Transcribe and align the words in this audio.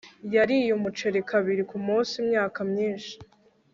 yariye 0.35 0.69
umuceri 0.77 1.19
kabiri 1.29 1.61
kumunsi 1.69 2.13
imyaka 2.23 2.59
myinshi 2.71 3.13